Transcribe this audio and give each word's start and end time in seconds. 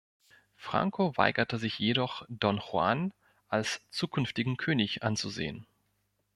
Franco 0.55 1.15
weigerte 1.15 1.59
sich 1.59 1.77
jedoch, 1.77 2.25
Don 2.27 2.57
Juan 2.57 3.13
als 3.49 3.81
zukünftigen 3.91 4.57
König 4.57 5.03
anzusehen. 5.03 5.67